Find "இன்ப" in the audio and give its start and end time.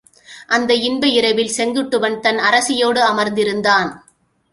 0.73-1.07